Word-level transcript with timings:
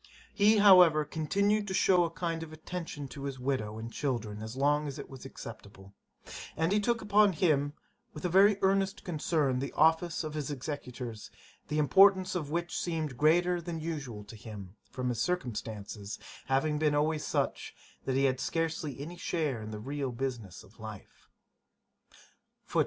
He, 0.33 0.57
however 0.57 1.05
continued 1.05 1.67
to 1.67 1.75
shew 1.75 2.03
a 2.03 2.09
kind 2.09 2.41
attention 2.41 3.07
to 3.09 3.25
his 3.25 3.37
widow 3.39 3.77
and 3.77 3.93
children 3.93 4.41
as 4.41 4.55
long 4.57 4.87
as 4.87 4.97
it 4.97 5.11
was 5.11 5.25
acceptable; 5.25 5.93
and 6.57 6.71
he 6.71 6.79
took 6.79 7.03
upon 7.03 7.33
him, 7.33 7.73
with 8.11 8.25
a 8.25 8.27
very 8.27 8.57
earnest 8.63 9.03
concern, 9.03 9.59
the 9.59 9.71
office 9.73 10.23
of 10.23 10.31
one 10.31 10.39
of 10.39 10.41
his 10.41 10.49
executors, 10.49 11.29
the 11.67 11.77
importance 11.77 12.33
of 12.33 12.49
which 12.49 12.75
seemed 12.79 13.15
greater 13.15 13.61
than 13.61 13.79
usual 13.79 14.23
to 14.23 14.35
him, 14.35 14.75
from 14.89 15.09
his 15.09 15.21
circumstances 15.21 16.17
having 16.47 16.79
been 16.79 16.95
always 16.95 17.23
such, 17.23 17.75
that 18.05 18.15
he 18.15 18.23
had 18.23 18.39
scarcely 18.39 18.99
any 18.99 19.17
share 19.17 19.61
in 19.61 19.69
the 19.69 19.77
real 19.77 20.11
business 20.11 20.63
of 20.63 20.79
life. 20.79 21.29